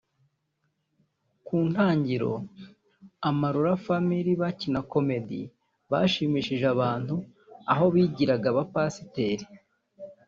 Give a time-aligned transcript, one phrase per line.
[1.45, 2.31] Ku ntangiro
[3.29, 5.41] Amarula Family bakina Comedy
[5.91, 7.15] bashimishije abantu
[7.71, 9.45] aho bigiraga abapasiteri